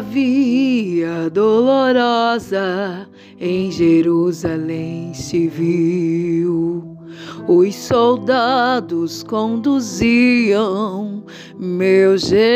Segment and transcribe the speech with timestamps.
[0.00, 3.08] Via dolorosa
[3.40, 6.96] em Jerusalém se viu.
[7.48, 11.24] Os soldados conduziam
[11.58, 12.48] meu Jesus,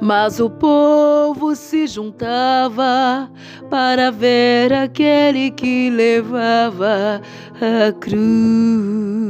[0.00, 3.30] mas o povo se juntava
[3.68, 7.20] para ver aquele que levava
[7.60, 9.29] a cruz.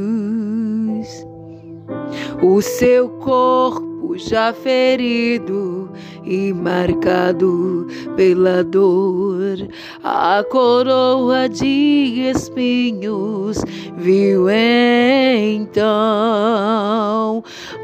[2.43, 5.91] O seu corpo já ferido
[6.25, 9.69] e marcado pela dor,
[10.03, 13.59] a coroa de espinhos
[13.99, 15.85] viu então,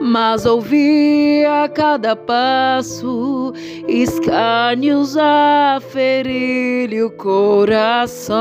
[0.00, 3.52] mas ouvia a cada passo
[3.86, 8.36] escárnios a ferir-lhe o coração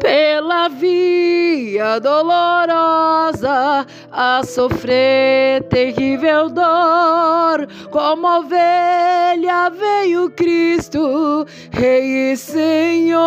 [0.00, 7.66] pela via dolorosa a sofrer terrível dor.
[7.90, 13.22] Como ovelha veio Cristo, Rei e Senhor.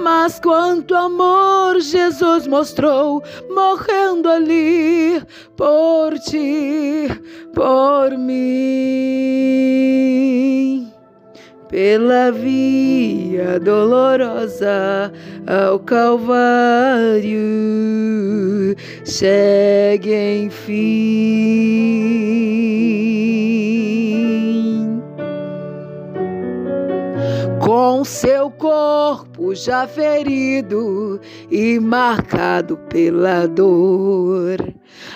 [0.00, 5.22] Mas quanto amor Jesus mostrou, morrendo ali
[5.56, 7.08] por ti,
[7.54, 9.48] por mim
[11.68, 15.12] pela via dolorosa
[15.46, 17.38] ao Calvário,
[19.04, 21.58] segue enfim.
[27.60, 34.56] Com seu corpo já ferido e marcado pela dor,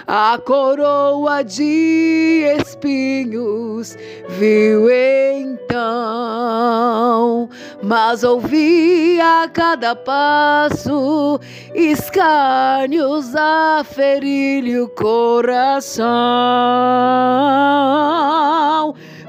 [0.07, 3.97] a coroa de espinhos
[4.29, 4.91] viu
[5.71, 5.89] então,
[7.83, 11.41] mas ouvia a cada passo
[11.75, 16.13] escárnios a ferir-lhe o coração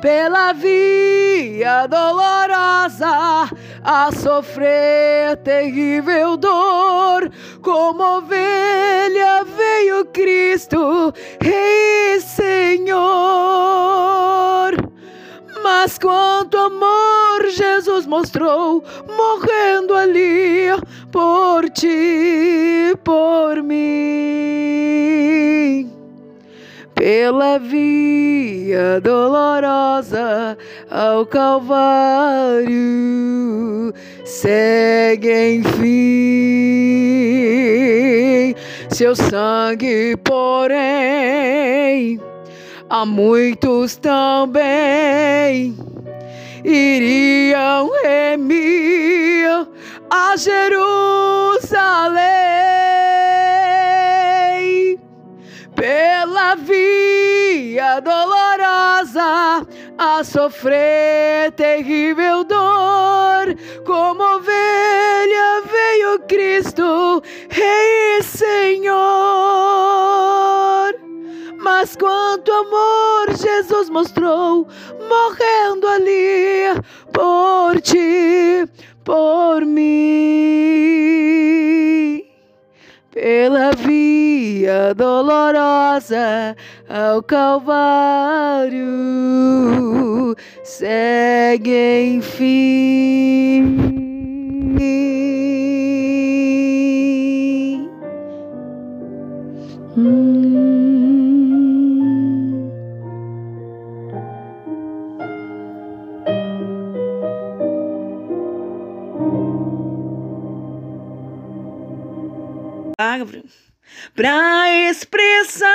[0.03, 3.49] pela via dolorosa
[3.81, 12.93] a sofrer terrível dor, como ovelha veio Cristo, Rei Senhor.
[15.63, 20.67] Mas quanto amor Jesus mostrou, morrendo ali
[21.13, 23.93] por ti, por mim
[27.03, 30.57] pela via dolorosa
[30.89, 32.71] ao Calvário,
[34.23, 35.83] segue enfim
[38.89, 42.21] seu sangue, porém,
[42.89, 45.75] a muitos também.
[46.63, 49.67] Iriam remir
[50.09, 51.33] a Jerusalém
[58.01, 59.65] dolorosa
[59.97, 68.93] a sofrer terrível dor, como ovelha veio Cristo, Rei e Senhor.
[71.59, 74.67] Mas quanto amor Jesus mostrou,
[75.09, 76.81] morrendo ali
[77.13, 78.67] por ti,
[79.03, 81.03] por mim
[83.13, 86.55] pela via dolorosa
[86.89, 88.83] ao Calvário,
[90.63, 93.93] segue enfim.
[114.15, 115.67] Para expressá-las,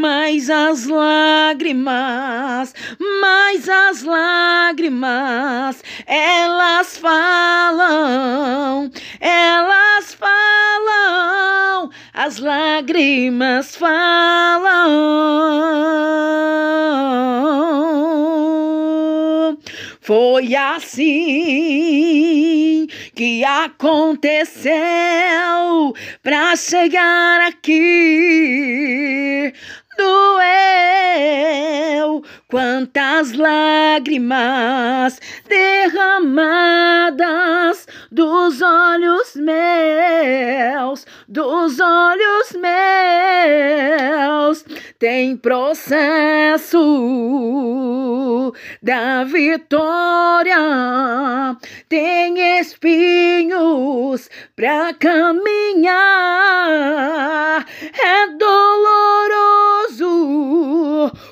[0.00, 2.74] mas as lágrimas,
[3.20, 8.90] mas as lágrimas, elas falam,
[9.20, 14.86] elas falam, as lágrimas falam.
[20.06, 21.06] Foi assim
[23.12, 24.72] que aconteceu
[26.22, 27.72] para chegar aqui.
[29.96, 30.26] Doeu
[32.48, 36.76] quantas lágrimas derramadas
[38.10, 44.64] dos olhos meus, dos olhos meus.
[44.98, 46.78] Tem processo
[48.82, 50.56] da vitória,
[51.88, 55.96] tem espinhos pra caminhar.
[57.92, 59.65] É doloroso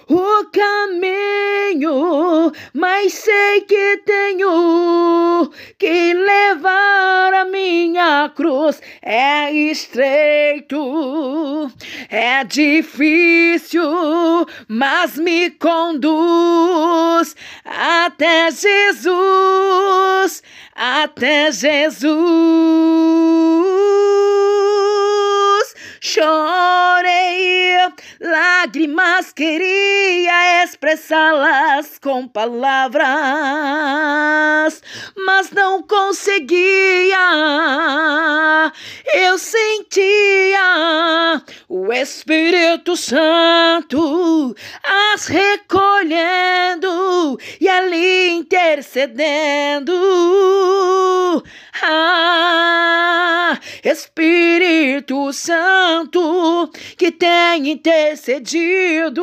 [0.09, 8.81] o caminho, mas sei que tenho que levar a minha cruz.
[9.03, 11.71] É estreito,
[12.09, 13.85] é difícil,
[14.69, 20.43] mas me conduz até Jesus,
[20.75, 22.15] até Jesus.
[26.07, 27.79] Chorei,
[28.21, 33.09] lágrimas queria expressá-las com palavras,
[35.17, 37.17] mas não conseguia.
[39.15, 44.55] Eu sentia o Espírito Santo
[45.15, 49.95] as recolhendo e ali intercedendo.
[51.83, 55.33] Ah, Espírito
[55.95, 59.23] Santo que tem intercedido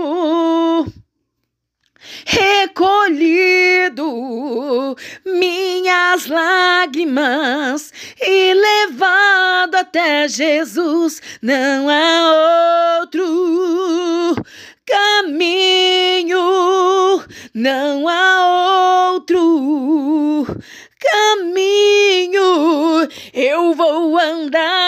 [2.25, 4.05] recolhido
[5.25, 7.91] minhas lágrimas
[8.21, 11.21] e levado até Jesus.
[11.41, 14.35] Não há outro
[14.85, 16.39] caminho,
[17.53, 20.47] não há outro
[20.99, 22.41] caminho.
[23.33, 24.80] Eu vou andar,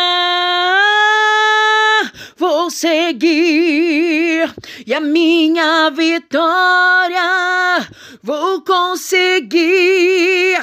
[2.83, 4.53] seguir.
[4.85, 7.87] E a minha vitória
[8.21, 10.59] vou conseguir.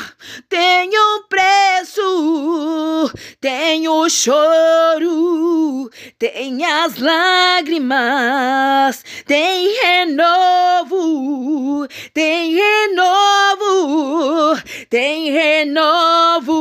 [0.47, 3.11] Tenho preço,
[3.41, 14.61] tenho choro, tem as lágrimas, tem renovo, tem renovo,
[14.91, 16.53] tem renovo,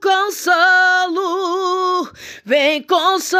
[0.00, 0.91] consolo,
[2.44, 3.32] vem consolo,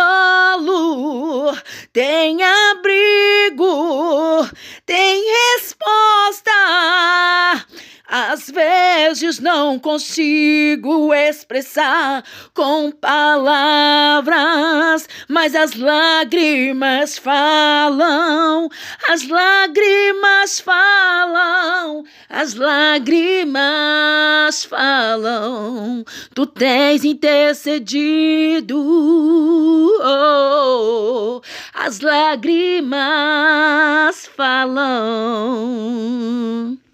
[1.93, 3.67] tem abrigo,
[4.87, 5.25] tem
[5.57, 6.53] resposta.
[8.15, 14.29] Às vezes não consigo expressar com palavras,
[15.27, 18.69] mas as lágrimas falam,
[19.09, 23.57] as lágrimas falam, as lágrimas
[24.67, 26.05] falam.
[26.35, 28.79] Tu tens intercedido,
[30.03, 31.41] oh,
[31.73, 32.99] as lágrimas
[34.37, 35.73] falam.